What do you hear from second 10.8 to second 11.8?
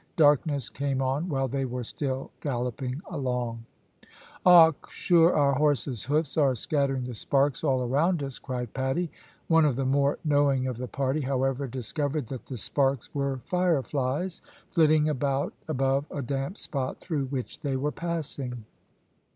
party, however,